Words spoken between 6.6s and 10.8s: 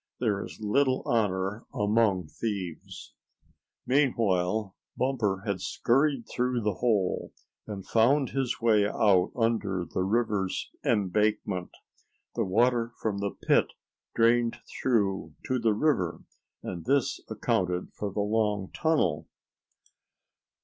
the hole, and found his way out under the river's